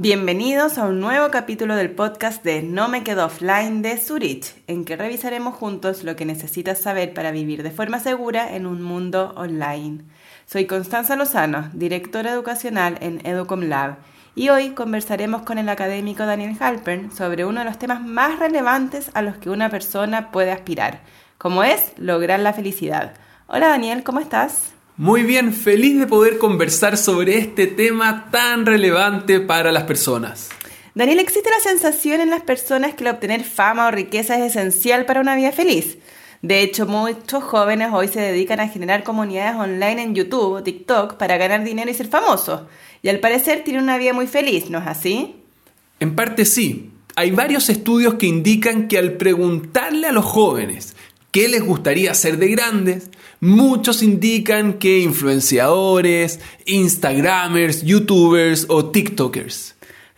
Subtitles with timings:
[0.00, 4.84] Bienvenidos a un nuevo capítulo del podcast de No me quedo offline de Zurich, en
[4.84, 9.32] que revisaremos juntos lo que necesitas saber para vivir de forma segura en un mundo
[9.34, 10.04] online.
[10.46, 13.96] Soy Constanza Lozano, directora educacional en Educom Lab,
[14.36, 19.10] y hoy conversaremos con el académico Daniel Halpern sobre uno de los temas más relevantes
[19.14, 21.00] a los que una persona puede aspirar,
[21.38, 23.14] como es lograr la felicidad.
[23.48, 24.77] Hola Daniel, ¿cómo estás?
[24.98, 30.48] Muy bien, feliz de poder conversar sobre este tema tan relevante para las personas.
[30.92, 35.06] Daniel, ¿existe la sensación en las personas que el obtener fama o riqueza es esencial
[35.06, 35.98] para una vida feliz?
[36.42, 41.14] De hecho, muchos jóvenes hoy se dedican a generar comunidades online en YouTube o TikTok
[41.14, 42.62] para ganar dinero y ser famosos.
[43.00, 45.36] Y al parecer tienen una vida muy feliz, ¿no es así?
[46.00, 46.90] En parte sí.
[47.14, 50.96] Hay varios estudios que indican que al preguntarle a los jóvenes
[51.30, 53.10] qué les gustaría ser de grandes,
[53.40, 59.76] Muchos indican que influenciadores, Instagramers, YouTubers o TikTokers.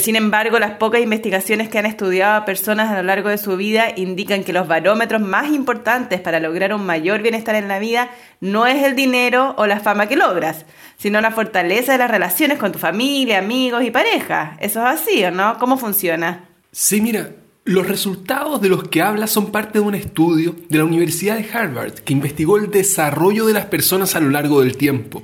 [0.00, 3.58] sin embargo, las pocas investigaciones que han estudiado a personas a lo largo de su
[3.58, 8.08] vida indican que los barómetros más importantes para lograr un mayor bienestar en la vida
[8.40, 10.64] no es el dinero o la fama que logras,
[10.96, 14.56] sino la fortaleza de las relaciones con tu familia, amigos y pareja.
[14.58, 15.58] ¿Eso es así o no?
[15.58, 16.48] ¿Cómo funciona?
[16.70, 17.28] Sí, mira,
[17.64, 21.48] los resultados de los que habla son parte de un estudio de la Universidad de
[21.52, 25.22] Harvard que investigó el desarrollo de las personas a lo largo del tiempo.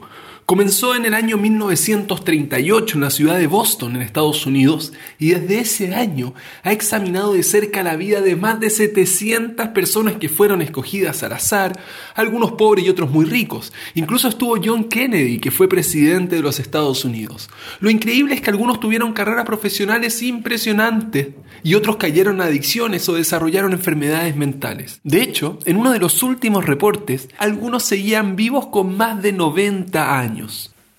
[0.51, 5.61] Comenzó en el año 1938 en la ciudad de Boston, en Estados Unidos, y desde
[5.61, 6.33] ese año
[6.63, 11.35] ha examinado de cerca la vida de más de 700 personas que fueron escogidas al
[11.35, 11.79] azar,
[12.15, 13.75] algunos pobres y otros muy ricos.
[13.95, 17.51] Incluso estuvo John Kennedy, que fue presidente de los Estados Unidos.
[17.81, 21.29] Lo increíble es que algunos tuvieron carreras profesionales impresionantes
[21.63, 25.01] y otros cayeron en adicciones o desarrollaron enfermedades mentales.
[25.05, 30.19] De hecho, en uno de los últimos reportes, algunos seguían vivos con más de 90
[30.19, 30.38] años.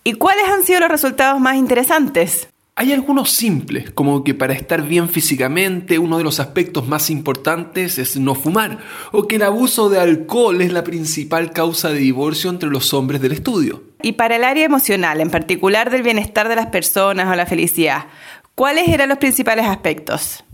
[0.04, 2.48] ¿Y cuáles han sido los resultados más interesantes?
[2.76, 7.98] Hay algunos simples, como que para estar bien físicamente uno de los aspectos más importantes
[7.98, 8.80] es no fumar,
[9.12, 13.20] o que el abuso de alcohol es la principal causa de divorcio entre los hombres
[13.20, 13.84] del estudio.
[14.02, 18.06] Y para el área emocional, en particular del bienestar de las personas o la felicidad,
[18.56, 20.46] ¿cuáles eran los principales aspectos?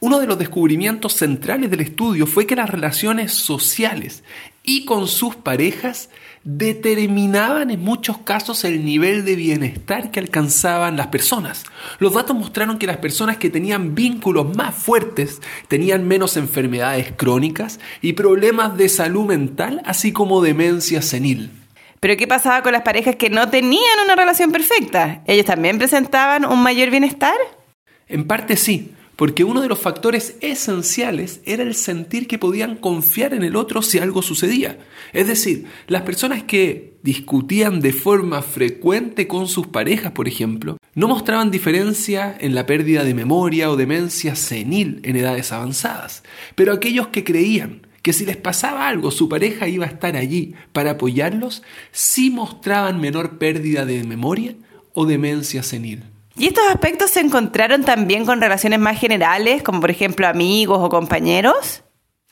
[0.00, 4.22] Uno de los descubrimientos centrales del estudio fue que las relaciones sociales
[4.62, 6.10] y con sus parejas
[6.44, 11.64] determinaban en muchos casos el nivel de bienestar que alcanzaban las personas.
[11.98, 17.78] Los datos mostraron que las personas que tenían vínculos más fuertes tenían menos enfermedades crónicas
[18.00, 21.50] y problemas de salud mental, así como demencia senil.
[22.00, 25.22] Pero ¿qué pasaba con las parejas que no tenían una relación perfecta?
[25.26, 27.36] ¿Ellos también presentaban un mayor bienestar?
[28.08, 33.34] En parte sí, porque uno de los factores esenciales era el sentir que podían confiar
[33.34, 34.78] en el otro si algo sucedía.
[35.12, 41.06] Es decir, las personas que discutían de forma frecuente con sus parejas, por ejemplo, no
[41.06, 46.22] mostraban diferencia en la pérdida de memoria o demencia senil en edades avanzadas.
[46.54, 50.54] Pero aquellos que creían que si les pasaba algo su pareja iba a estar allí
[50.72, 54.54] para apoyarlos, sí mostraban menor pérdida de memoria
[54.94, 56.04] o demencia senil.
[56.40, 60.88] ¿Y estos aspectos se encontraron también con relaciones más generales, como por ejemplo amigos o
[60.88, 61.82] compañeros?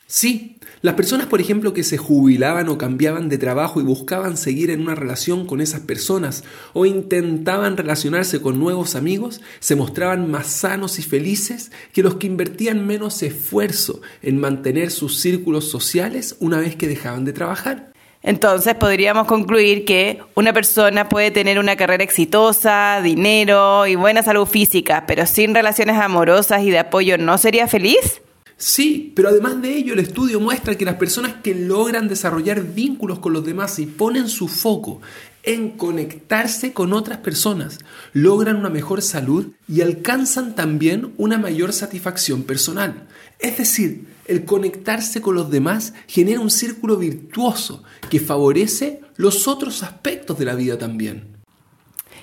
[0.07, 4.71] Sí, las personas, por ejemplo, que se jubilaban o cambiaban de trabajo y buscaban seguir
[4.71, 6.43] en una relación con esas personas
[6.73, 12.29] o intentaban relacionarse con nuevos amigos, se mostraban más sanos y felices que los que
[12.29, 17.93] invertían menos esfuerzo en mantener sus círculos sociales una vez que dejaban de trabajar.
[18.29, 24.45] Entonces podríamos concluir que una persona puede tener una carrera exitosa, dinero y buena salud
[24.45, 28.21] física, pero sin relaciones amorosas y de apoyo no sería feliz?
[28.61, 33.21] Sí, pero además de ello el estudio muestra que las personas que logran desarrollar vínculos
[33.21, 35.01] con los demás y ponen su foco
[35.45, 37.79] en conectarse con otras personas,
[38.13, 43.07] logran una mejor salud y alcanzan también una mayor satisfacción personal.
[43.39, 49.85] Es decir, el conectarse con los demás genera un círculo virtuoso que favorece los otros
[49.85, 51.38] aspectos de la vida también.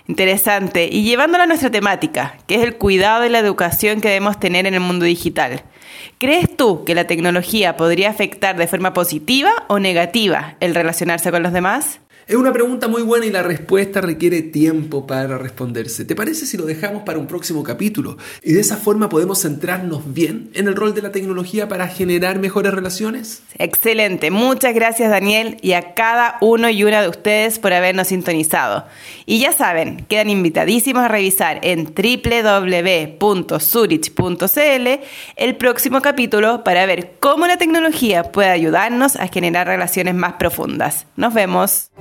[0.08, 0.88] Interesante.
[0.92, 4.68] Y llevándolo a nuestra temática, que es el cuidado y la educación que debemos tener
[4.68, 5.64] en el mundo digital.
[6.20, 11.44] ¿Crees tú que la tecnología podría afectar de forma positiva o negativa el relacionarse con
[11.44, 12.00] los demás?
[12.28, 16.06] Es una pregunta muy buena y la respuesta requiere tiempo para responderse.
[16.06, 18.18] ¿Te parece si lo dejamos para un próximo capítulo?
[18.42, 22.40] Y de esa forma podemos centrarnos bien en el rol de la tecnología para generar
[22.40, 23.44] mejores relaciones.
[23.60, 24.32] Excelente.
[24.32, 28.88] Muchas gracias Daniel y a cada uno y una de ustedes por habernos sintonizado.
[29.28, 33.20] Y ya saben, quedan invitadísimos a revisar en www.zurich.cl
[35.36, 41.06] el próximo capítulo para ver cómo la tecnología puede ayudarnos a generar relaciones más profundas.
[41.16, 41.92] Nos vemos.